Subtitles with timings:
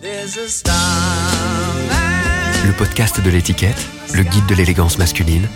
[0.00, 0.22] Le
[2.78, 5.48] podcast de l'étiquette, le guide de l'élégance masculine,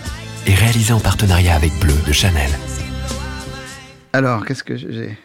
[0.45, 2.49] est réalisé en partenariat avec Bleu de Chanel.
[4.11, 5.17] Alors, qu'est-ce que j'ai?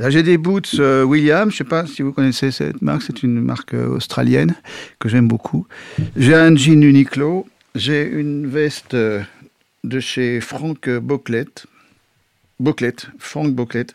[0.00, 1.52] Là, j'ai des boots euh, William.
[1.52, 3.02] Je sais pas si vous connaissez cette marque.
[3.02, 4.56] C'est une marque euh, australienne
[4.98, 5.68] que j'aime beaucoup.
[6.16, 7.46] J'ai un jean Uniqlo.
[7.76, 9.22] J'ai une veste euh,
[9.84, 11.46] de chez Franck Boclet.
[12.58, 12.96] Boclet.
[13.20, 13.86] Franck Boclet.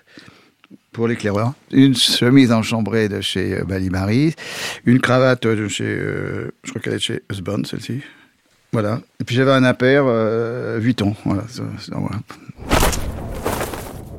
[0.95, 1.53] Pour l'éclaireur.
[1.71, 4.33] Une chemise enchambrée de chez Bali Marie.
[4.85, 5.85] Une cravate de chez.
[6.63, 8.01] je crois qu'elle est chez Husband, celle-ci.
[8.71, 8.99] Voilà.
[9.21, 10.81] Et puis j'avais un impair euh,
[11.23, 11.43] voilà.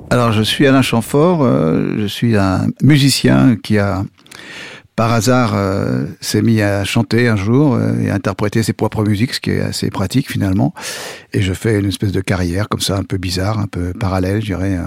[0.08, 4.04] Alors, je suis Alain Chamfort, euh, je suis un musicien qui a,
[4.95, 9.04] par hasard, euh, s'est mis à chanter un jour euh, et à interpréter ses propres
[9.04, 10.72] musiques, ce qui est assez pratique finalement.
[11.34, 14.40] Et je fais une espèce de carrière comme ça, un peu bizarre, un peu parallèle,
[14.40, 14.78] je dirais,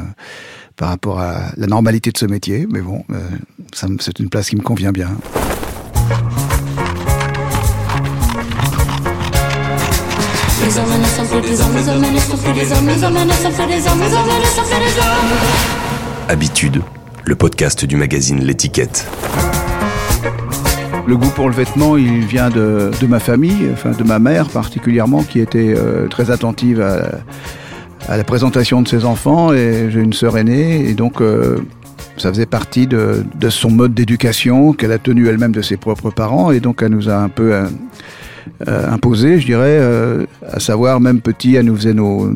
[0.79, 2.65] par rapport à la normalité de ce métier.
[2.71, 3.03] Mais bon,
[3.73, 5.09] c'est une place qui me convient bien.
[16.29, 16.81] Habitude,
[17.25, 19.05] le podcast du magazine L'étiquette.
[21.05, 25.23] Le goût pour le vêtement, il vient de, ma famille, enfin de ma mère particulièrement,
[25.23, 27.19] qui était euh, très attentive à,
[28.07, 29.53] la présentation de ses enfants.
[29.53, 31.57] Et j'ai une sœur aînée, et donc euh,
[32.17, 36.11] ça faisait partie de, de son mode d'éducation qu'elle a tenu elle-même de ses propres
[36.11, 37.67] parents, et donc elle nous a un peu euh,
[38.67, 42.31] euh, imposé, je dirais, euh, à savoir même petit, elle nous faisait nos,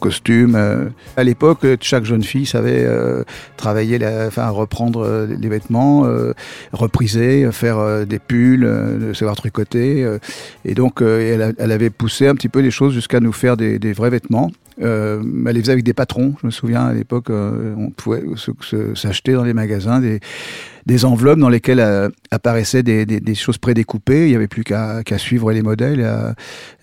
[0.00, 0.54] costumes.
[0.56, 0.86] Euh.
[1.16, 2.86] À l'époque, chaque jeune fille savait
[3.56, 6.06] travailler, la, enfin reprendre les vêtements,
[6.72, 8.68] repriser, faire des pulls,
[9.14, 10.06] savoir tricoter.
[10.64, 13.92] et donc, elle, avait poussé un petit peu les choses jusqu'à nous faire des, des
[13.92, 14.50] vrais vêtements.
[14.80, 16.34] Euh, elle les faisait avec des patrons.
[16.40, 18.22] Je me souviens à l'époque, on pouvait
[18.94, 20.20] s'acheter dans les magasins des,
[20.88, 24.24] des enveloppes dans lesquelles euh, apparaissaient des, des, des, choses prédécoupées.
[24.24, 26.34] Il n'y avait plus qu'à suivre les modèles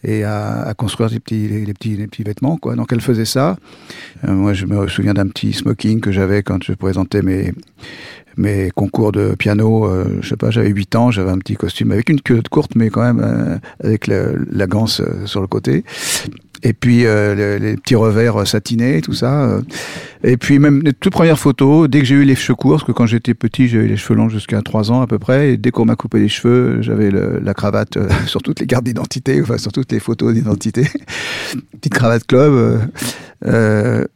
[0.04, 2.58] et à, construire les petits, vêtements.
[2.58, 2.76] Quoi.
[2.76, 3.58] Donc elle faisait ça.
[4.24, 7.52] Euh, moi, je me souviens d'un petit smoking que j'avais quand je présentais mes,
[8.38, 9.86] mes concours de piano.
[9.86, 12.76] Euh, je sais pas, j'avais 8 ans, j'avais un petit costume avec une culotte courte,
[12.76, 15.84] mais quand même avec la, la ganse sur le côté
[16.64, 19.44] et puis euh, les, petits revers satinés, tout ça.
[19.44, 19.62] Euh.
[20.24, 22.84] Et puis même les toutes premières photos, dès que j'ai eu les cheveux courts, parce
[22.84, 25.58] que quand j'étais petit, j'avais les cheveux longs jusqu'à 3 ans à peu près, et
[25.58, 29.42] dès qu'on m'a coupé les cheveux, j'avais la cravate euh, sur toutes les cartes d'identité,
[29.42, 30.88] enfin sur toutes les photos d'identité,
[31.72, 32.80] petite cravate club.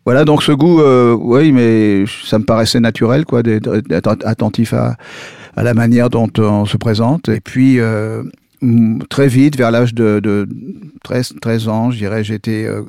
[0.05, 4.95] voilà, donc ce goût, oui, mais ça me paraissait naturel, quoi, d'être attentif à,
[5.55, 7.29] à la manière dont on se présente.
[7.29, 7.79] Et puis,
[9.09, 10.47] très vite, vers l'âge de, de
[11.03, 12.83] 13, 13 ans, je dirais, j'étais, euh,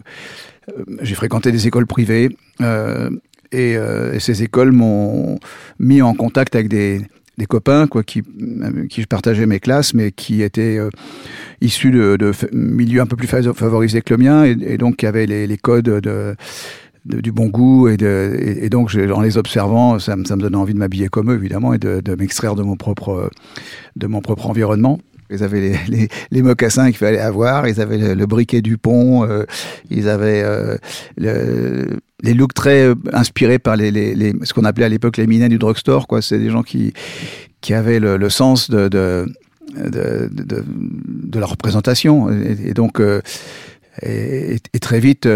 [0.71, 3.11] euh, j'ai fréquenté des écoles privées euh,
[3.53, 5.39] et, euh, et, ces écoles m'ont
[5.79, 7.03] mis en contact avec des,
[7.49, 8.23] copains quoi, qui,
[8.91, 10.79] qui partageaient mes classes, mais qui étaient
[11.63, 15.57] issus de, milieux un peu plus favorisés que le mien et, donc qui avaient les,
[15.57, 16.37] codes de
[17.07, 17.97] du bon goût et,
[18.69, 21.79] donc en les observant, ça, ça me donnait envie de m'habiller comme eux évidemment et
[21.79, 23.31] de, de m'extraire de mon propre
[23.97, 24.99] de mon propre environnement.
[25.31, 25.73] Ils avaient
[26.31, 29.45] les, mocassins qu'il fallait avoir, ils avaient le, briquet du pont, euh,
[29.91, 30.77] ils avaient euh,
[31.17, 35.59] le, les looks très euh, inspirés par ce qu'on appelait à l'époque les minets du
[35.59, 36.07] drugstore.
[36.21, 36.93] C'est des gens qui
[37.73, 39.27] avaient le, sens de
[39.75, 43.01] la représentation et, donc
[44.81, 45.29] très vite,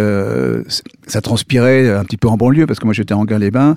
[1.07, 3.77] ça transpirait un petit peu en banlieue parce que moi j'étais en Gain-les-Bains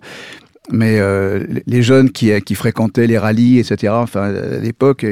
[0.69, 5.05] mais euh, les jeunes qui, qui fréquentaient les rallyes, etc., enfin, à l'époque,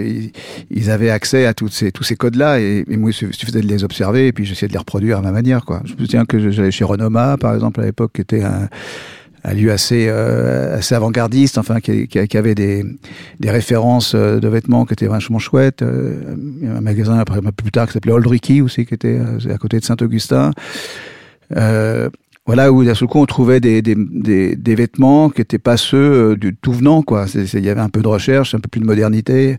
[0.70, 3.68] ils, avaient accès à toutes ces, tous ces codes-là, et, et, moi, il suffisait de
[3.68, 5.82] les observer, et puis j'essayais de les reproduire à ma manière, quoi.
[5.86, 8.70] Je me souviens que j'allais chez Renoma, par exemple, à l'époque, qui était un,
[9.46, 12.84] un lieu assez, euh, assez avant-gardiste, enfin, qui, qui, avait des,
[13.40, 15.84] des références euh, de vêtements qui étaient vachement chouettes.
[15.84, 19.80] Euh, un magasin, après, plus tard, qui s'appelait Old Ricky, aussi, qui était à côté
[19.80, 20.52] de Saint-Augustin.
[21.56, 22.10] Euh,
[22.46, 25.78] voilà où d'un seul coup on trouvait des, des, des, des vêtements qui n'étaient pas
[25.78, 27.26] ceux euh, du tout venant quoi.
[27.34, 29.58] Il y avait un peu de recherche, un peu plus de modernité.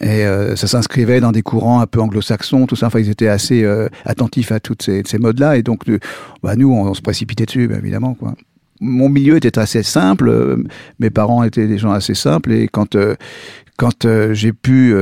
[0.00, 2.88] Et euh, ça s'inscrivait dans des courants un peu anglo-saxons, tout ça.
[2.88, 5.56] Enfin, ils étaient assez euh, attentifs à toutes ces, ces modes-là.
[5.56, 5.84] Et donc,
[6.42, 8.12] bah, nous, on, se précipitait dessus, évidemment.
[8.12, 8.34] Quoi.
[8.80, 10.58] Mon milieu était assez simple.
[10.98, 12.52] Mes parents étaient des gens assez simples.
[12.52, 12.98] Et quand,
[13.78, 14.94] quand j'ai pu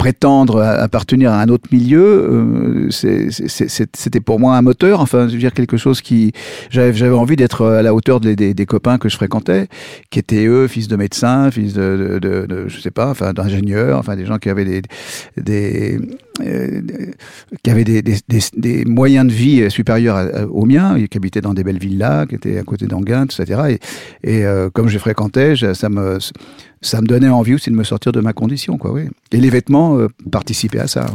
[0.00, 5.00] prétendre appartenir à un autre milieu, euh, c'était pour moi un moteur.
[5.00, 6.32] Enfin, je veux dire quelque chose qui
[6.70, 9.68] j'avais envie d'être à la hauteur des, copains que je fréquentais,
[10.08, 13.98] qui étaient eux fils de médecins, fils de, de, de, je sais pas, enfin d'ingénieurs,
[13.98, 14.64] enfin des gens qui avaient
[15.36, 16.00] des,
[16.46, 16.80] euh,
[17.62, 22.26] qui avaient des, moyens de vie supérieurs aux miens, qui habitaient dans des belles villas,
[22.26, 23.78] qui étaient à côté d'Anguin, etc.
[24.24, 26.18] Et, euh, comme je fréquentais, ça me
[26.82, 29.08] ça me donnait envie aussi de me sortir de ma condition, quoi, oui.
[29.32, 31.06] Et les vêtements euh, participaient à ça.
[31.06, 31.14] hein.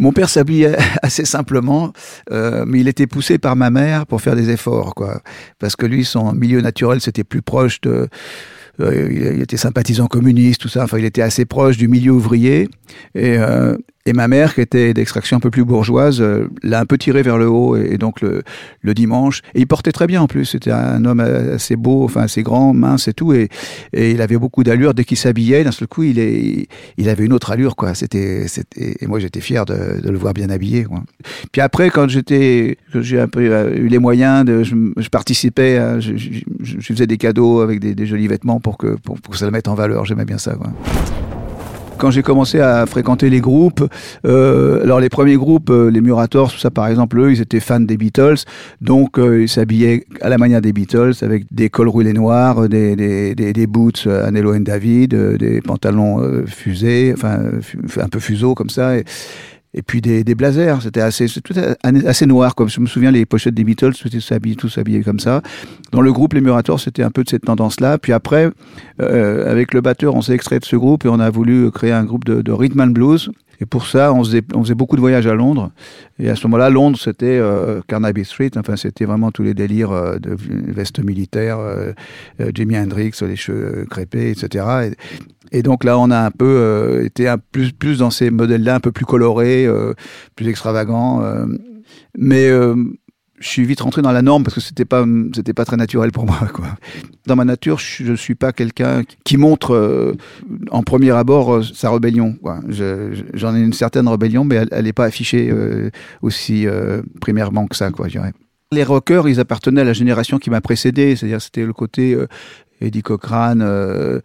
[0.00, 1.92] Mon père s'habillait assez simplement,
[2.30, 5.22] euh, mais il était poussé par ma mère pour faire des efforts, quoi.
[5.58, 8.08] Parce que lui, son milieu naturel, c'était plus proche de.
[8.80, 10.84] euh, il était sympathisant communiste, tout ça.
[10.84, 12.68] Enfin, il était assez proche du milieu ouvrier.
[13.16, 13.76] Et, euh,
[14.08, 17.20] et ma mère, qui était d'extraction un peu plus bourgeoise, euh, l'a un peu tiré
[17.20, 17.76] vers le haut.
[17.76, 18.42] Et, donc le,
[18.94, 20.46] dimanche, et il portait très bien en plus.
[20.46, 23.34] C'était un homme assez beau, enfin assez grand, mince et tout.
[23.34, 23.50] Et,
[23.92, 24.94] il avait beaucoup d'allure.
[24.94, 26.66] Dès qu'il s'habillait, d'un seul coup, il,
[26.96, 27.92] il avait une autre allure, quoi.
[27.94, 28.46] C'était,
[28.78, 30.84] et moi, j'étais fier de, le voir bien habillé.
[30.84, 31.02] Quoi.
[31.52, 36.12] Puis après, quand j'étais, j'ai un peu euh, eu les moyens, je, participais, à- je,
[36.80, 39.50] faisais des cadeaux avec des, des jolis vêtements pour que, pour, pour que ça le
[39.50, 40.06] mette en valeur.
[40.06, 40.54] J'aimais bien ça.
[40.54, 40.72] Quoi.
[41.98, 43.84] Quand j'ai commencé à fréquenter les groupes,
[44.24, 47.58] euh, alors les premiers groupes, euh, les Murators, tout ça par exemple, eux, ils étaient
[47.58, 48.44] fans des Beatles,
[48.80, 52.94] donc euh, ils s'habillaient à la manière des Beatles, avec des cols roulés noirs, des,
[52.94, 57.40] des, des, des boots Anello and David, des pantalons fusés, enfin
[58.00, 58.92] un peu fuseaux comme ça.
[59.74, 61.26] Et puis des, des blazers, c'était assez,
[61.82, 65.20] assez noir, comme je me souviens les pochettes des Beatles, tous habillés, tous habillés comme
[65.20, 65.42] ça.
[65.92, 67.98] Dans le groupe Les Murators, c'était un peu de cette tendance-là.
[67.98, 68.50] Puis après,
[69.02, 71.92] euh, avec le batteur, on s'est extrait de ce groupe et on a voulu créer
[71.92, 73.30] un groupe de, de rhythm and blues.
[73.60, 75.72] Et pour ça, on faisait, on faisait beaucoup de voyages à Londres.
[76.20, 78.50] Et à ce moment-là, Londres, c'était euh, Carnaby Street.
[78.56, 81.92] Enfin, c'était vraiment tous les délires euh, de veste militaire, euh,
[82.40, 84.64] euh, Jimi Hendrix, les cheveux crépés, etc.
[84.84, 84.92] Et,
[85.52, 88.80] et donc là, on a un peu euh, été un, plus, dans ces modèles-là, un
[88.80, 89.94] peu plus colorés, euh,
[90.36, 91.22] plus extravagants.
[91.22, 91.46] euh.
[92.16, 92.48] mais
[93.40, 95.04] je suis vite rentré dans la norme parce que c'était pas
[95.54, 96.40] pas très naturel pour moi.
[97.26, 100.16] Dans ma nature, je, je suis pas quelqu'un qui montre
[100.72, 102.36] en premier abord sa rébellion
[103.34, 105.52] J'en ai une certaine rébellion mais elle, elle est pas affichée
[106.20, 106.66] aussi
[107.20, 108.32] primairement que ça je dirais.
[108.72, 112.18] Les rockers, ils appartenaient à la génération qui m'a précédé, c'est-à-dire c'était le côté
[112.80, 114.20] Eddie Cochrane, euh,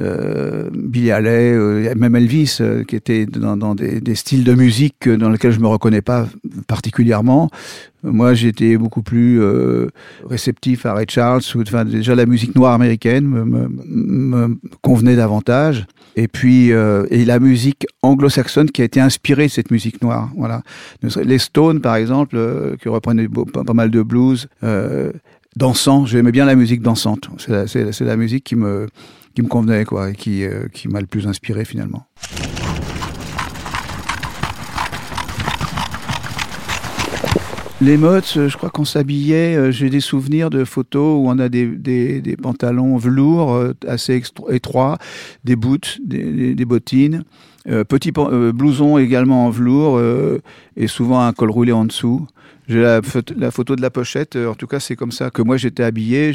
[0.00, 5.30] euh, Billy Haley, euh, même Elvis, euh, qui étaient dans, des, styles de musique dans
[5.30, 6.26] lesquels je me reconnais pas
[6.66, 7.48] particulièrement.
[8.02, 9.40] Moi, j'étais beaucoup plus
[10.28, 11.40] réceptif à Ray Charles.
[11.56, 15.86] Ou, déjà, la musique noire américaine me, me, convenait davantage.
[16.14, 20.30] Et puis, et la musique anglo-saxonne qui a été inspirée de cette musique noire.
[20.36, 20.62] Voilà.
[21.24, 22.38] Les Stones, par exemple,
[22.80, 24.46] qui reprenaient pas, mal de blues,
[25.56, 26.06] dansant.
[26.06, 27.28] J'aimais bien la musique dansante.
[27.38, 28.86] C'est la, la musique qui me,
[29.34, 32.06] qui me convenait, quoi, et qui, euh, qui m'a le plus inspiré finalement.
[37.82, 39.54] Les modes, euh, je crois qu'on s'habillait.
[39.54, 43.74] euh, J'ai des souvenirs de photos où on a des, des, des pantalons velours euh,
[43.86, 44.96] assez étroits,
[45.44, 47.24] des boots, des, des, bottines,
[47.68, 50.40] euh, petits pan- euh, blousons également en velours euh,
[50.76, 52.26] et souvent un col roulé en dessous.
[52.66, 54.36] J'ai la, photo- de la pochette.
[54.36, 56.32] En tout cas, c'est comme ça que moi j'étais habillé.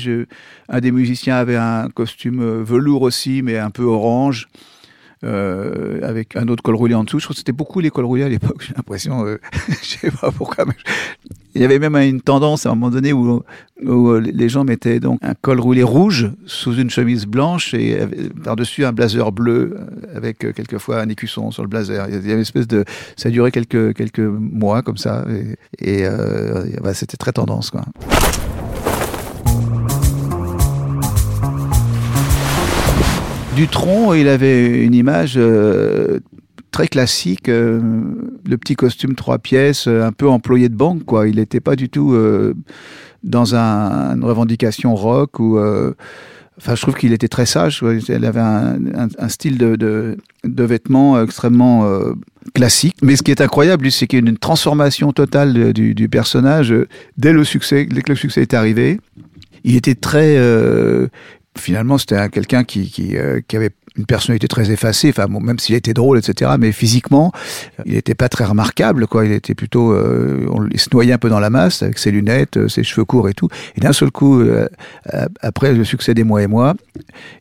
[0.69, 4.47] Un des musiciens avait un costume velours aussi, mais un peu orange.
[5.23, 7.19] Euh, avec un autre col roulé en dessous.
[7.19, 9.25] Je crois que c'était beaucoup les cols roulés à l'époque, j'ai l'impression.
[9.25, 10.73] Euh, je sais pas pourquoi, mais
[11.53, 13.44] il y avait même une tendance à un moment donné où,
[13.83, 18.00] où les gens mettaient donc un col roulé rouge sous une chemise blanche et
[18.44, 22.07] par-dessus un blazer bleu euh, avec euh, quelquefois un écusson sur le blazer.
[22.07, 22.85] Il y avait une espèce de,
[23.17, 27.69] ça a duré quelques quelques mois comme ça et, et euh, bah, c'était très tendance
[27.69, 27.83] quoi.
[33.55, 36.20] Dutronc, il avait une image euh,
[36.72, 37.81] très classique, euh,
[38.48, 41.27] le petit costume trois pièces, euh, un peu employé de banque, quoi.
[41.27, 42.15] Il n'était pas du tout
[43.24, 45.39] dans un, une revendication rock
[46.58, 47.84] Enfin, je trouve qu'il était très sage.
[48.08, 51.89] Il avait un, style de, vêtements extrêmement
[52.53, 52.98] classique.
[53.01, 56.74] Mais ce qui est incroyable, c'est qu'il y a une transformation totale du, personnage
[57.17, 59.00] dès le succès, dès que le succès est arrivé.
[59.63, 60.38] Il était très
[61.58, 65.41] finalement, c'était un- quelqu'un qui, qui, euh, qui avait une personnalité très effacée, enfin, bon,
[65.41, 67.34] même s'il était drôle, etc., mais physiquement,
[67.86, 69.25] il n'était pas très remarquable, quoi.
[69.25, 72.55] Il était plutôt, euh, il se noyait un peu dans la masse avec ses lunettes,
[72.55, 73.50] euh, ses cheveux courts et tout.
[73.75, 74.70] Et d'un seul coup, euh,
[75.13, 76.74] euh, après le succès des mois et mois,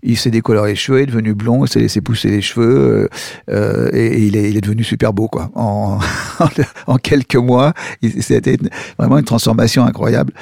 [0.02, 3.09] il s'est décoloré les cheveux, il est devenu blond, il s'est laissé pousser les cheveux,
[3.49, 5.52] euh, et, et il, est, il est devenu super beau, quoi.
[5.55, 6.00] En,
[6.88, 7.75] en quelques mois,
[8.21, 8.57] c'était
[8.99, 10.33] vraiment une transformation incroyable.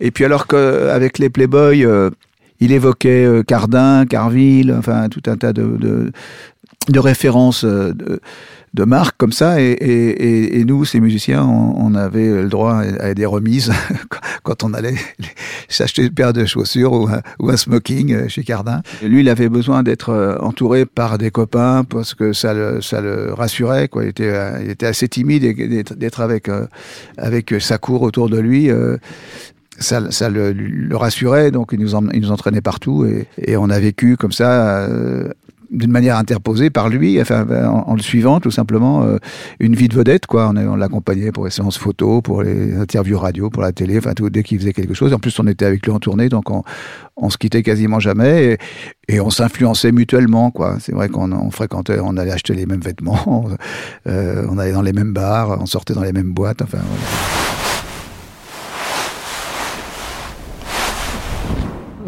[0.00, 2.08] Et puis alors qu'avec les Playboys, euh,
[2.60, 6.10] il évoquait euh, Cardin, Carville, enfin tout un tas de,
[6.88, 8.20] de, références euh, de,
[8.74, 9.60] de marques comme ça.
[9.60, 13.72] Et, et, et, nous, ces musiciens, on, avait le droit à des remises
[14.42, 14.94] quand on allait
[15.68, 17.08] s'acheter une paire de chaussures ou
[17.48, 18.82] un, smoking euh, chez Cardin.
[19.02, 23.32] Lui, il avait besoin d'être entouré par des copains parce que ça le, ça le
[23.32, 23.88] rassurait.
[23.88, 24.04] Quoi.
[24.04, 25.44] Il, était, il était assez timide
[25.96, 26.50] d'être avec,
[27.16, 28.70] avec sa cour autour de lui.
[29.78, 34.16] Ça, le, rassurait, donc il nous, en, il nous entraînait partout et, on a vécu
[34.16, 34.78] comme ça.
[34.78, 35.28] Euh,
[35.70, 39.18] d'une manière interposée par lui, enfin, en, en, le suivant tout simplement, euh,
[39.60, 40.26] une vie de vedette.
[40.26, 40.48] Quoi.
[40.48, 44.30] On, l'accompagnait pour les séances photos, pour les interviews radio, pour la télé, enfin tout,
[44.30, 45.12] dès qu'il faisait quelque chose.
[45.12, 48.58] En plus, on était avec lui en tournée, donc on, se quittait quasiment jamais
[49.08, 50.50] et, on s'influençait mutuellement.
[50.50, 50.76] Quoi.
[50.80, 53.44] C'est vrai qu'on on fréquentait, on allait acheter les mêmes vêtements,
[54.06, 56.62] euh, on allait dans les mêmes bars, on sortait dans les mêmes boîtes.
[56.62, 56.78] Enfin.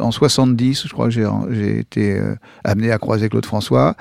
[0.00, 1.14] En 70, je crois que
[1.50, 3.94] j'ai été euh, amené à croiser Claude François.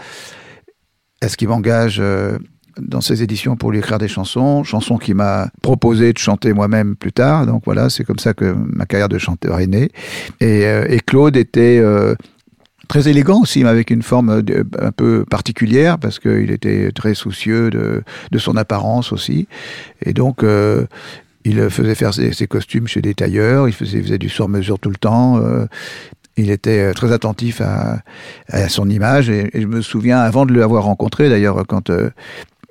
[1.22, 2.38] Est-ce qu'il m'engage euh,
[2.80, 6.96] dans ses éditions pour lui écrire des chansons, chansons qu'il m'a proposé de chanter moi-même
[6.96, 7.46] plus tard.
[7.46, 9.90] Donc voilà, c'est comme ça que ma carrière de chanteur est née.
[10.40, 11.84] Et, euh, Claude était
[12.88, 14.44] très élégant aussi, mais avec une forme
[14.80, 18.04] un peu particulière, parce qu'il était très soucieux de,
[18.38, 19.48] son apparence aussi.
[20.06, 20.44] Et donc,
[21.50, 25.38] il faisait faire ses, costumes chez des tailleurs, il faisait, du sur-mesure tout le temps.
[25.38, 25.66] Euh,
[26.38, 28.02] il était très attentif à,
[28.70, 32.12] son image et, je me souviens, avant de l'avoir rencontré, d'ailleurs, quand euh,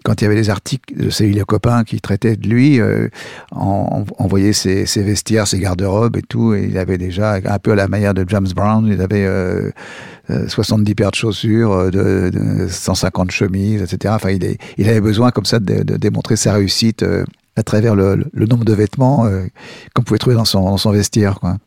[0.05, 3.09] quand il y avait des articles de ses copains qui traitaient de lui, euh,
[3.53, 7.75] on, voyait ses, vestiaires, ses garde-robes et tout, et il avait déjà, un peu à
[7.75, 9.71] la manière de James Brown, il avait euh,
[10.29, 14.15] 70 paires de chaussures, de, de 150 chemises, etc.
[14.17, 17.25] Enfin, il, avait besoin comme ça de, démontrer sa réussite euh,
[17.59, 19.47] à travers le, le, nombre de vêtements euh,
[19.95, 21.41] qu'on pouvait trouver dans son, dans son vestiaire.
[21.41, 21.59] Quoi.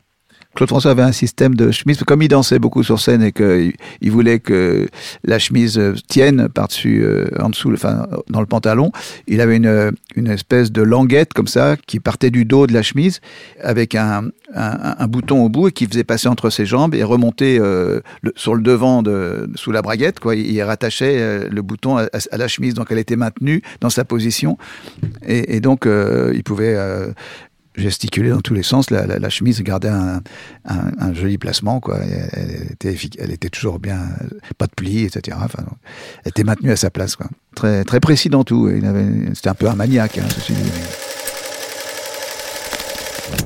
[0.56, 3.74] Claude François avait un système de chemise, comme il dansait beaucoup sur scène et qu'il
[4.02, 4.88] il voulait que
[5.24, 8.92] la chemise tienne par-dessus, euh, en dessous, enfin, dans le pantalon,
[9.28, 12.82] il avait une, une espèce de languette comme ça qui partait du dos de la
[12.82, 13.22] chemise
[13.62, 17.58] avec un, un, bouton au bout et qui faisait passer entre ses jambes et remonter
[17.60, 18.02] euh,
[18.36, 20.20] sur le devant de, sous la braguette.
[20.20, 20.36] Quoi.
[20.36, 24.58] Il rattachait euh, le bouton à, la chemise, donc elle était maintenue dans sa position
[25.26, 27.12] et, donc euh, il pouvait euh,
[27.76, 28.90] gesticulait dans tous les sens.
[28.90, 30.22] La, la, la chemise gardait un,
[30.66, 32.00] un, un, joli placement, quoi.
[32.02, 34.00] Elle, elle, était, elle était toujours bien,
[34.58, 35.38] pas de plis, etc.
[35.42, 35.64] Enfin,
[36.24, 37.28] elle était maintenue à sa place, quoi.
[37.56, 38.70] Très, très précis dans tout.
[39.34, 40.72] C'était un peu un maniaque, hein, ceci dit.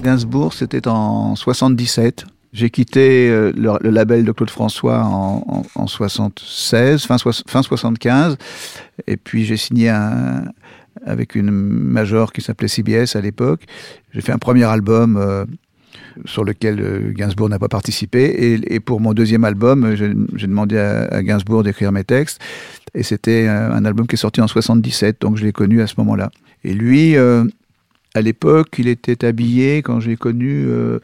[0.04, 2.26] Gainsbourg, c'était en 77.
[2.54, 7.62] J'ai quitté euh, le, le, label de Claude François en, en, en 76, fin, fin
[7.62, 8.38] 75,
[9.08, 10.46] et puis j'ai signé un,
[11.06, 13.64] avec une major qui s'appelait CBS à l'époque.
[14.14, 15.46] J'ai fait un premier album euh,
[16.26, 18.62] sur lequel euh, Gainsbourg n'a pas participé.
[18.68, 22.42] Et, pour mon deuxième album, j'ai demandé à, Gainsbourg d'écrire mes textes.
[22.94, 25.96] Et c'était un, album qui est sorti en 77, donc je l'ai connu à ce
[25.98, 26.32] moment-là.
[26.64, 27.44] Et lui, euh,
[28.16, 31.00] à l'époque, il était habillé, quand je l'ai connu, euh,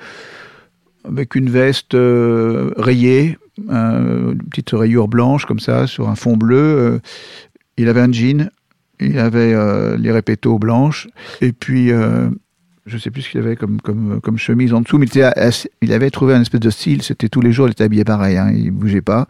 [1.04, 6.58] avec une veste euh, rayée, une petite rayure blanche comme ça, sur un fond bleu.
[6.58, 7.00] Euh,
[7.78, 8.50] il avait un jean
[9.02, 11.08] il avait euh, les répétos blanches,
[11.42, 12.30] et puis euh,
[12.86, 15.08] je sais plus ce qu'il avait comme, comme, comme chemise en dessous, mais
[15.82, 18.38] il, avait trouvé un espèce de style, c'était tous les jours, il était habillé pareil,
[18.38, 19.28] hein, il bougeait pas.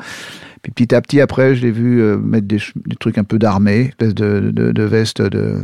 [0.62, 2.60] Puis petit à petit, après, je l'ai vu euh, mettre des,
[3.00, 5.64] trucs un peu d'armée, espèce de, de, veste de.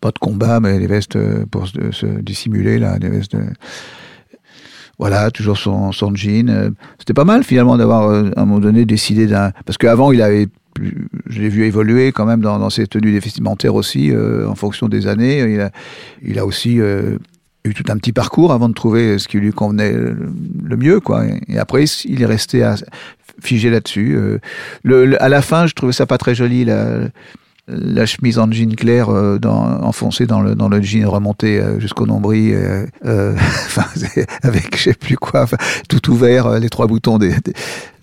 [0.00, 3.44] Pas de combat, mais des vestes pour se, se dissimuler, là, des vestes de.
[4.98, 6.72] Voilà, toujours son, son jean.
[6.98, 9.52] C'était pas mal finalement d'avoir à un moment donné décidé d'un.
[9.64, 10.48] Parce qu'avant, il avait
[11.26, 14.88] je l'ai vu évoluer quand même dans, dans ses tenues vestimentaires aussi, euh, en fonction
[14.88, 15.68] des années.
[16.22, 17.18] Il a, aussi euh,
[17.64, 21.24] eu tout un petit parcours avant de trouver ce qui lui convenait le, mieux, quoi.
[21.48, 22.76] Et après, il est resté à,
[23.40, 24.14] figé là-dessus.
[24.16, 24.38] Euh,
[24.82, 26.64] le, à la fin, je trouvais ça pas très joli.
[26.64, 32.54] La, chemise en jean clair enfoncée dans le, jean remonté jusqu'au nombril,
[34.42, 35.46] avec je sais plus quoi,
[35.88, 37.32] tout ouvert, les trois boutons des,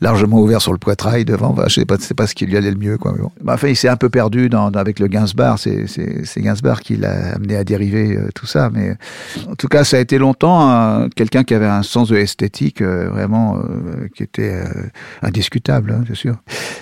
[0.01, 1.53] largement ouverts sur le poitrail devant.
[1.53, 3.13] Bah, je sais pas, c'est pas ce qui lui allait le mieux, quoi.
[3.41, 5.60] Bah, enfin, il s'est un peu perdu dans, dans, avec le Gainsbar.
[5.60, 8.70] C'est, c'est, c'est Gainsbar qui l'a amené à dériver euh, tout ça.
[8.74, 8.96] Mais
[9.50, 13.62] en tout cas, ça a été longtemps quelqu'un qui avait un sens de l'esthétique vraiment
[14.15, 14.63] qui était
[15.22, 16.36] indiscutable, hein, c'est sûr.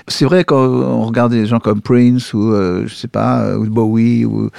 [0.08, 2.54] C'est vrai quand on regarde des gens comme Prince ou
[2.86, 4.50] je sais pas, ou Bowie, ou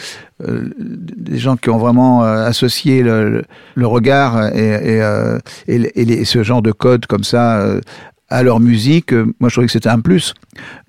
[0.48, 5.38] euh, des gens qui ont vraiment euh, associé le, le regard et, et, euh,
[5.68, 7.62] et, et ce genre de code comme ça
[8.30, 10.34] à leur musique, moi je trouvais que c'était un plus.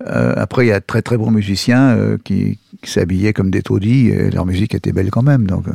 [0.06, 3.50] Euh, après, il y a de très très bons musiciens euh, qui, qui s'habillaient comme
[3.50, 5.46] des taudis et leur musique était belle quand même.
[5.46, 5.72] Donc, euh.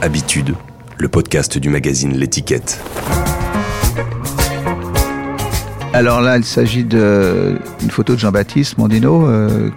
[0.00, 0.54] Habitude,
[0.98, 2.80] le podcast du magazine L'étiquette.
[5.94, 7.58] Alors là, il s'agit d'une
[7.90, 9.70] photo de Jean-Baptiste Mondino euh,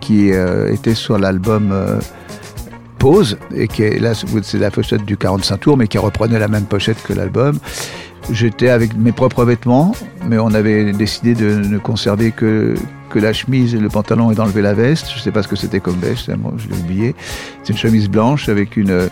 [0.00, 1.98] qui euh, était sur l'album euh,
[2.98, 6.48] Pause et qui est là, c'est la pochette du 45 tours, mais qui reprenait la
[6.48, 7.58] même pochette que l'album.
[8.30, 9.92] J'étais avec mes propres vêtements,
[10.28, 12.74] mais on avait décidé de ne conserver que,
[13.14, 15.10] la chemise et le pantalon et d'enlever la veste.
[15.10, 17.14] Je ne sais pas ce que c'était comme veste, je l'ai oublié.
[17.62, 19.08] C'est une chemise blanche avec une,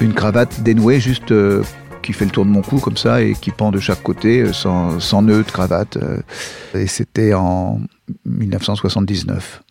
[0.00, 1.62] une cravate dénouée juste euh,
[2.06, 4.40] qui fait le tour de mon cou comme ça et qui pend de chaque côté
[4.40, 5.96] euh, sans, nœud de cravate.
[5.96, 6.20] Euh.
[6.74, 7.80] Et c'était en
[8.24, 9.62] 1979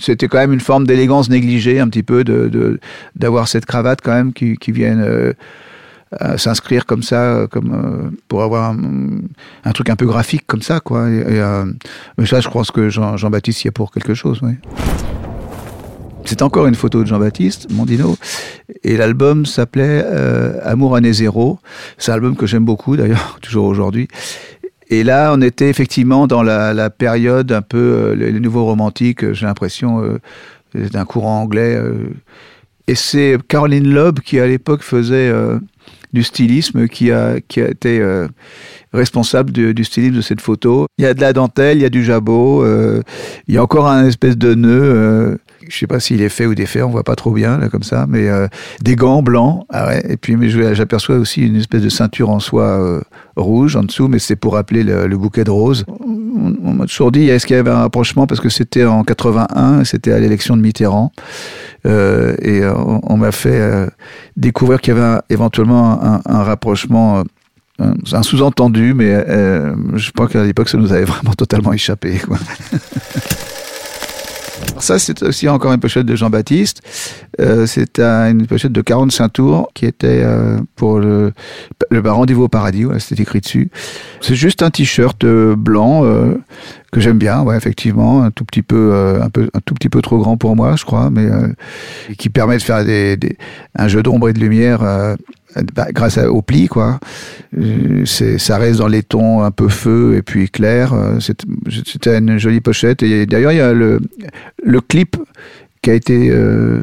[0.00, 2.80] c'était quand même une forme d'élégance négligée un petit peu de
[3.16, 5.34] d'avoir cette cravate quand même qui, qui vienne
[6.38, 11.06] s'inscrire comme ça, comme pour avoir un, truc un peu graphique comme ça, quoi.
[11.06, 14.54] Mais ça, je pense que Jean-Baptiste y est pour quelque chose, oui.
[16.24, 18.16] C'est encore une photo de Jean-Baptiste Mondino.
[18.82, 21.58] Et l'album s'appelait euh, Amour année zéro.
[21.98, 24.08] C'est un album que j'aime beaucoup d'ailleurs, toujours aujourd'hui.
[24.88, 29.32] Et là, on était effectivement dans la, période un peu euh, les, nouveaux romantiques.
[29.32, 30.18] J'ai l'impression euh,
[30.74, 31.78] d'un courant anglais.
[32.88, 35.32] et c'est Caroline Loeb qui à l'époque faisait
[36.12, 38.04] du stylisme, qui a qui a été
[38.92, 40.86] responsable du stylisme de cette photo.
[40.98, 42.66] Il y a de la dentelle, il y a du jabot,
[43.46, 46.54] il y a encore un espèce de nœud je sais pas s'il est fait ou
[46.54, 48.48] défait, on voit pas trop bien là comme ça, mais euh,
[48.82, 49.64] des gants blancs.
[49.70, 50.36] Ah et puis
[50.74, 53.00] j'aperçois aussi une espèce de ceinture en soie euh,
[53.36, 55.84] rouge en dessous, mais c'est pour rappeler le, bouquet de roses.
[55.88, 59.84] On, m'a toujours dit est-ce qu'il y avait un rapprochement parce que c'était en 81,
[59.84, 61.12] c'était à l'élection de Mitterrand,
[61.86, 63.88] euh, et on, m'a fait
[64.36, 67.22] découvrir qu'il y avait éventuellement un, rapprochement
[67.78, 69.24] un sous-entendu, mais
[69.94, 72.20] je crois qu'à l'époque, ça nous avait vraiment totalement échappé.
[74.78, 76.82] Ça, c'est aussi encore une pochette de Jean-Baptiste.
[77.40, 81.32] Euh, c'est une pochette de 45 tours qui était euh, pour le,
[81.90, 82.84] le rendez-vous au paradis.
[82.84, 83.70] Voilà, c'était écrit dessus.
[84.20, 86.34] C'est juste un t-shirt euh, blanc euh,
[86.92, 89.88] que j'aime bien, ouais, effectivement, un tout petit peu, euh, un peu, un tout petit
[89.88, 91.28] peu trop grand pour moi, je crois, mais
[92.18, 93.36] qui permet de faire des, des
[93.76, 94.80] un jeu d'ombre et de lumière
[95.74, 96.98] bah, grâce au pli, quoi.
[97.56, 100.92] Euh, c'est, ça reste dans les tons un peu feu et puis clair.
[100.92, 103.02] Euh, c'était une jolie pochette.
[103.02, 104.00] Et d'ailleurs, il y a le,
[104.62, 105.16] le clip
[105.82, 106.82] qui a été euh,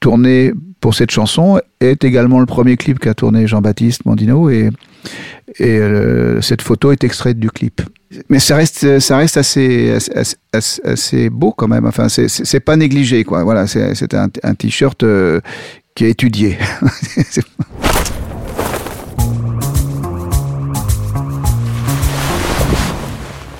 [0.00, 4.70] tourné pour cette chanson est également le premier clip qu'a tourné Jean-Baptiste Mondino et,
[5.58, 5.80] et
[6.40, 7.82] cette photo est extraite du clip.
[8.28, 9.96] Mais ça reste, ça reste assez,
[10.52, 11.86] assez, assez, beau quand même.
[11.86, 13.44] Enfin, c'est, pas négligé, quoi.
[13.44, 15.04] Voilà, c'est, un t-shirt
[15.94, 16.58] qui est étudié.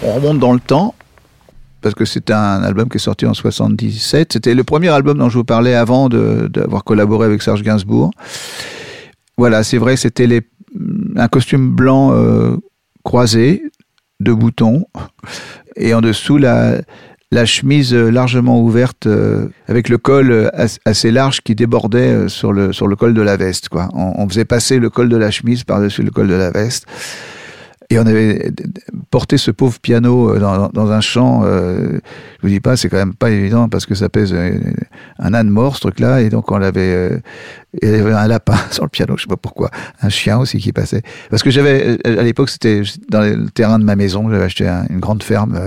[0.04, 0.94] On remonte dans le temps,
[1.80, 4.32] parce que c'est un album qui est sorti en 77.
[4.32, 8.10] C'était le premier album dont je vous parlais avant d'avoir collaboré avec Serge Gainsbourg.
[9.38, 10.42] Voilà, c'est vrai, c'était
[11.16, 12.56] un costume blanc euh,
[13.04, 13.62] croisé,
[14.20, 14.86] de boutons,
[15.76, 16.80] et en dessous la,
[17.32, 20.50] la chemise largement ouverte euh, avec le col
[20.84, 23.88] assez large qui débordait euh, sur le sur le col de la veste quoi.
[23.94, 26.86] On, faisait passer le col de la chemise par-dessus le col de la veste.
[27.88, 28.52] Et on avait
[29.10, 31.42] porté ce pauvre piano euh, dans, dans un champ.
[31.44, 32.00] je
[32.42, 34.34] vous dis pas, c'est quand même pas évident parce que ça pèse
[35.18, 36.20] un âne mort ce truc-là.
[36.20, 37.18] Et donc on l'avait.
[37.82, 39.70] il y avait un lapin sur le piano, je sais pas pourquoi.
[40.02, 41.02] Un chien aussi qui passait.
[41.30, 44.30] Parce que j'avais à l'époque c'était dans le terrain de ma maison.
[44.30, 45.58] J'avais acheté une grande ferme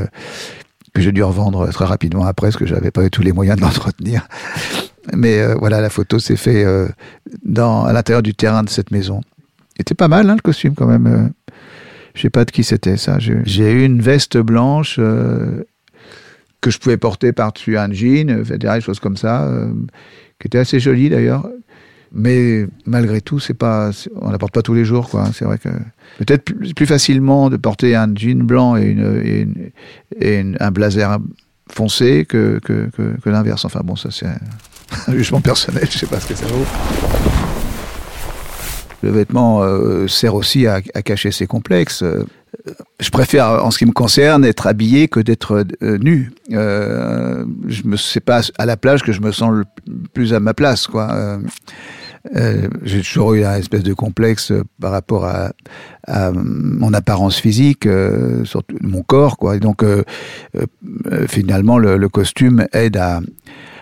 [0.95, 3.57] que j'ai dû revendre très rapidement après, parce que j'avais pas eu tous les moyens
[3.57, 4.27] de l'entretenir.
[5.13, 6.87] Mais euh, voilà, la photo s'est fait euh,
[7.43, 9.21] dans, à l'intérieur du terrain de cette maison.
[9.77, 11.05] C'était pas mal, hein, le costume, quand même.
[11.05, 11.53] Euh.
[12.15, 13.17] Je sais pas de qui c'était, ça.
[13.19, 19.17] J'ai eu une veste blanche que je pouvais porter par-dessus un jean, des choses comme
[19.17, 19.51] ça,
[20.39, 21.45] qui était assez jolie, d'ailleurs.
[22.17, 25.29] Mais malgré tout, c'est pas, on la porte pas tous les jours, quoi.
[25.33, 25.67] C'est vrai que
[26.17, 29.45] peut-être plus, facilement de porter un jean blanc et,
[30.21, 31.19] un blazer
[31.69, 32.61] foncé que,
[33.25, 33.65] l'inverse.
[33.65, 34.27] Enfin bon, ça c'est
[35.07, 36.65] un jugement personnel, je sais pas ce que ça vaut.
[39.03, 42.01] Le vêtement euh, sert aussi à, cacher ses complexes.
[43.01, 46.31] je préfère, en ce qui me concerne, être habillé que d'être euh, nu.
[46.53, 49.65] Euh, je me, c'est pas à la plage que je me sens le
[50.13, 51.39] plus à ma place, quoi.
[52.33, 55.51] Euh, euh, j'ai toujours eu un espèce de complexe euh, par rapport à,
[56.07, 59.55] à mon apparence physique, euh, surtout mon corps, quoi.
[59.55, 60.03] Et donc, euh,
[60.55, 63.21] euh, finalement, le, le, costume aide à,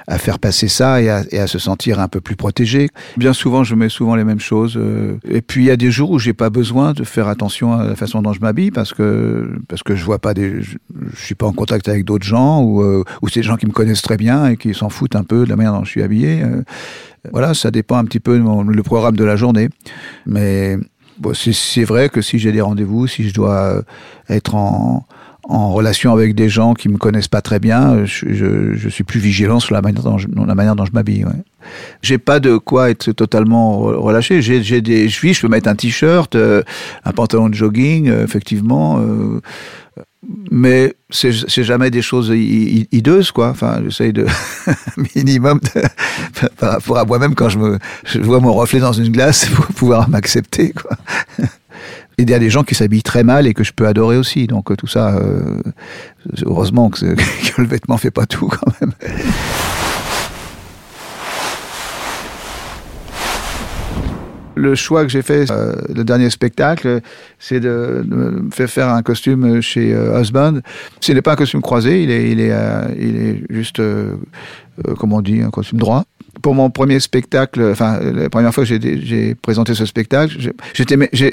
[0.08, 2.90] à faire passer ça et à, et à, se sentir un peu plus protégé.
[3.18, 4.80] Bien souvent, je mets souvent les mêmes choses.
[5.28, 7.86] Et puis, il y a des jours où j'ai pas besoin de faire attention à
[7.86, 10.78] la façon dont je m'habille parce que parce que je vois pas des, je,
[11.16, 14.02] suis pas en contact avec d'autres gens ou ou c'est des gens qui me connaissent
[14.02, 16.44] très bien et qui s'en foutent un peu de la manière dont je suis habillé.
[17.32, 19.70] Voilà, ça dépend un petit peu le programme de la journée.
[20.26, 20.78] Mais
[21.20, 23.82] bon, c'est vrai que si j'ai des rendez-vous, si je dois
[24.30, 25.06] être en,
[25.44, 29.60] en relation avec des gens qui me connaissent pas très bien, je, suis plus vigilant
[29.60, 31.26] sur la manière dont je, la je m'habille.
[32.02, 34.42] J'ai pas de quoi être totalement relâché.
[34.42, 36.64] J'ai des chevilles, je peux mettre un t-shirt, euh,
[37.04, 39.00] un pantalon de jogging, euh, effectivement.
[39.00, 39.42] Euh,
[40.50, 43.50] mais c'est jamais des choses hideuses, quoi.
[43.50, 44.26] Enfin, j'essaye de
[45.16, 45.60] minimum
[46.58, 47.80] par rapport à moi-même quand je me
[48.22, 50.96] vois mon reflet dans une glace pour pouvoir m'accepter, quoi.
[52.18, 54.48] Il y a des gens qui s'habillent très mal et que je peux adorer aussi.
[54.48, 55.62] Donc euh, tout ça, euh,
[56.46, 58.94] heureusement que, que, le vêtement fait pas tout quand même.
[64.56, 67.02] Le choix que j'ai fait, euh, le dernier spectacle,
[67.40, 70.60] c'est de, me faire faire un costume chez Husband.
[71.00, 73.82] Ce n'est pas un costume croisé, il est, est juste,
[74.98, 76.06] comment on dit, un costume droit
[76.42, 80.36] pour mon premier spectacle, enfin la première fois que j'ai présenté ce spectacle,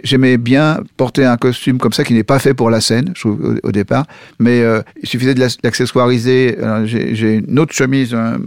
[0.04, 3.20] j'aimais bien porter un costume comme ça qui n'est pas fait pour la scène, je
[3.20, 4.06] trouve, au, départ,
[4.38, 6.58] mais euh, il suffisait de l'accessoiriser.
[6.84, 8.38] J'ai une autre chemise un,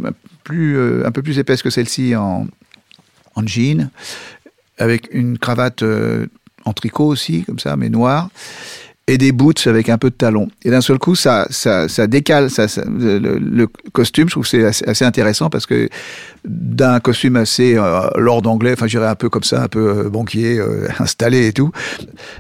[0.44, 2.48] plus, euh, un peu plus épaisse que celle-ci en,
[3.36, 3.90] en jean,
[4.84, 6.28] avec une cravate euh,
[6.66, 8.30] en tricot aussi, comme ça, mais noire
[9.08, 10.48] et des boots avec un peu de talons.
[10.64, 14.30] Et d'un seul coup, ça, ça, ça décale ça, le, costume.
[14.30, 15.90] Je trouve que c'est assez, intéressant parce que
[16.46, 20.10] d'un costume assez euh, lord anglais, enfin, j'irais un peu comme ça, un peu euh,
[20.10, 20.62] banquier,
[21.00, 21.72] installé et tout,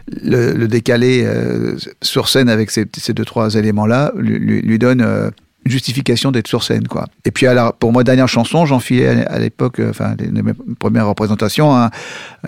[0.07, 5.31] le, le décalé euh, sur scène avec ces, deux trois éléments-là lui, donne
[5.65, 7.07] une justification d'être sur scène, quoi.
[7.25, 7.45] Et puis,
[7.79, 11.89] pour moi, dernière chanson, j'enfilais à l'époque, enfin, de mes premières représentations, un,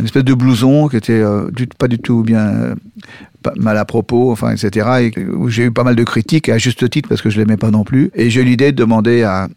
[0.03, 2.75] espèce de blouson qui était du, pas du tout bien
[3.57, 5.11] mal à propos, enfin, etc.
[5.15, 7.57] Et où j'ai eu pas mal de critiques, à juste titre, parce que je l'aimais
[7.57, 8.11] pas non plus.
[8.15, 9.47] Et j'ai eu l'idée de demander à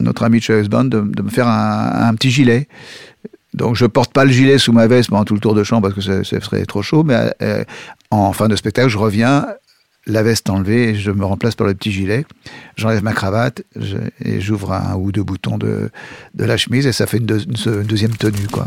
[0.00, 2.68] notre ami Choice Bond de, de, me faire un, petit gilet.
[3.54, 5.80] Donc je porte pas le gilet sous ma veste pendant tout le tour de champ
[5.80, 7.64] parce que ça, serait trop chaud, mais euh,
[8.10, 9.46] en fin de spectacle, je reviens,
[10.12, 12.24] la veste enlevée, je me remplace par le petit gilet.
[12.76, 13.62] J'enlève ma cravate
[14.24, 15.90] et j'ouvre un ou deux boutons de,
[16.34, 18.66] de la chemise et ça fait une, de, une deuxième tenue, quoi.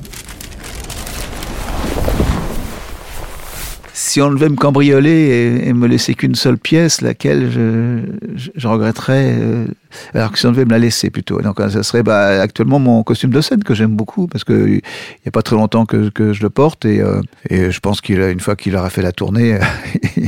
[4.13, 9.65] si on devait me cambrioler et, me laisser qu'une seule pièce, laquelle je, regretterais, euh,
[10.13, 11.41] alors que si on devait me la laisser plutôt.
[11.41, 14.81] Donc ça serait bah, actuellement mon costume de scène que j'aime beaucoup parce que il
[15.25, 18.01] y a pas très longtemps que, que je le porte et, euh, et je pense
[18.01, 19.57] qu'il une fois qu'il aura fait la tournée,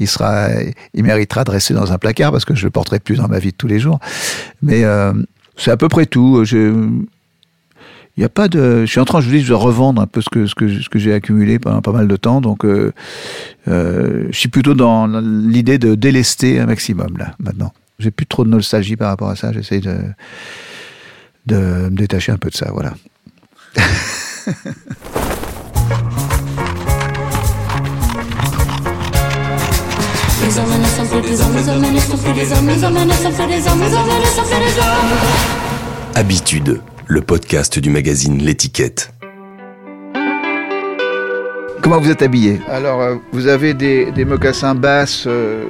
[0.00, 0.48] il sera,
[0.94, 3.38] il méritera de rester dans un placard parce que je le porterai plus dans ma
[3.38, 4.00] vie de tous les jours.
[4.62, 5.12] Mais euh,
[5.56, 6.42] c'est à peu près tout.
[6.44, 6.88] Je,
[8.16, 8.80] il y a pas de.
[8.86, 10.88] Je suis en train, je dis, de revendre un peu ce que ce que ce
[10.88, 12.40] que j'ai accumulé pendant pas mal de temps.
[12.40, 12.92] Donc, euh,
[13.68, 17.72] euh, je suis plutôt dans l'idée de délester un maximum là maintenant.
[17.98, 19.52] J'ai plus trop de nostalgie par rapport à ça.
[19.52, 19.98] J'essaie de
[21.46, 22.70] de me détacher un peu de ça.
[22.72, 22.94] Voilà.
[36.16, 39.12] Habitude le podcast du magazine L'étiquette.
[41.82, 45.66] Comment vous êtes habillé Alors, euh, vous avez des, des mocassins basses, euh,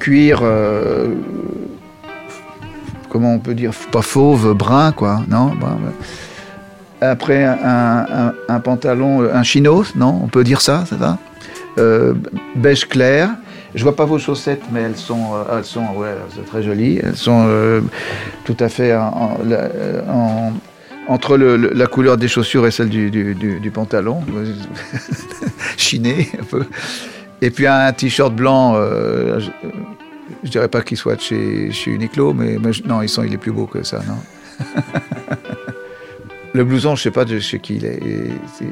[0.00, 1.14] cuir, euh,
[3.08, 5.52] comment on peut dire, pas fauve, brun, quoi, non
[7.00, 11.16] Après, un, un, pantalon, un chino, non On peut dire ça, ça va
[12.54, 13.30] Beige clair.
[13.78, 16.12] Je vois pas vos chaussettes, mais elles sont, euh, elles sont, ouais,
[16.48, 16.98] très jolies.
[17.00, 17.80] Elles sont euh,
[18.44, 19.38] tout à fait en,
[21.06, 24.24] entre la couleur des chaussures et celle du, pantalon,
[25.76, 26.64] chiné un peu.
[27.40, 28.74] Et puis un t-shirt blanc.
[28.74, 29.50] Euh, je,
[30.42, 33.52] je, dirais pas qu'il soit chez, chez Uniqlo, mais, non, ils sont, il est plus
[33.52, 34.66] beau que ça, non?
[36.52, 38.02] le blouson, je sais pas de chez qui il est.
[38.02, 38.66] Euh,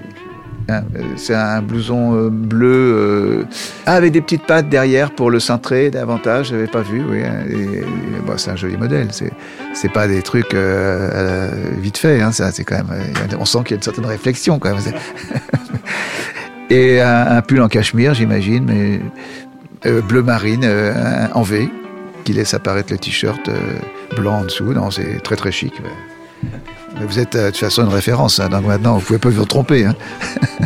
[1.17, 3.45] c'est un blouson euh, bleu euh,
[3.87, 6.49] avec des petites pattes derrière pour le cintrer davantage.
[6.49, 7.03] J'avais pas vu.
[7.09, 7.45] Oui, hein,
[8.37, 9.09] c'est un joli modèle.
[9.13, 9.33] C'est
[9.77, 12.23] c'est pas des trucs euh, vite fait.
[12.23, 12.87] Hein, ça, c'est quand même.
[13.39, 14.59] On sent qu'il y a une certaine réflexion
[16.71, 19.01] et un, pull en cachemire, j'imagine, mais
[19.85, 21.69] euh, bleu marine euh, en V
[22.25, 23.51] qui laisse apparaître le t-shirt
[24.17, 24.73] blanc en dessous.
[24.73, 25.75] Non, c'est très très chic.
[26.99, 29.45] Mais vous êtes de toute façon une référence, hein, donc maintenant vous pouvez pas vous
[29.45, 29.85] tromper.
[29.85, 29.95] Hein.